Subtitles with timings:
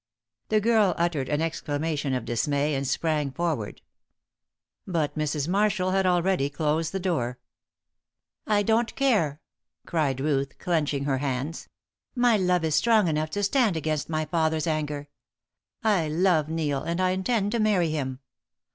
[0.49, 3.83] The girl uttered an exclamation of dismay and sprang forward.
[4.87, 5.47] But Mrs.
[5.47, 7.37] Marshall had already closed the door.
[8.47, 9.41] "I don't care,"
[9.85, 11.69] cried Ruth, clenching her hands.
[12.15, 15.07] "My love is strong enough to stand against my father's anger.
[15.83, 18.21] I love Neil, and I intend to marry him.